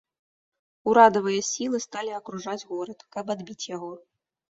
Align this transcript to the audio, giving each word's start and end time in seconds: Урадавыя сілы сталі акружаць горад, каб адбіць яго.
Урадавыя 0.91 1.41
сілы 1.49 1.81
сталі 1.85 2.11
акружаць 2.19 2.65
горад, 2.71 2.99
каб 3.17 3.25
адбіць 3.35 3.59
яго. 3.75 3.91